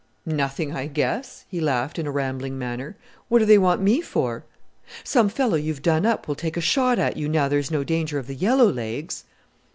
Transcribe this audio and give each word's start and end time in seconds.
"Nothing, 0.25 0.73
I 0.75 0.87
guess." 0.87 1.45
He 1.47 1.61
laughed 1.61 1.99
in 1.99 2.07
a 2.07 2.11
rambling 2.11 2.57
manner. 2.57 2.97
"What 3.29 3.37
do 3.37 3.45
they 3.45 3.59
want 3.59 3.83
me 3.83 4.01
for?" 4.01 4.43
"Some 5.03 5.29
fellow 5.29 5.53
you 5.57 5.71
have 5.73 5.83
done 5.83 6.07
up 6.07 6.27
will 6.27 6.33
take 6.33 6.57
a 6.57 6.59
shot 6.59 6.97
at 6.97 7.17
you 7.17 7.29
now 7.29 7.47
there 7.47 7.59
is 7.59 7.69
no 7.69 7.83
danger 7.83 8.17
of 8.17 8.25
the 8.25 8.33
yellow 8.33 8.65
legs!" 8.65 9.25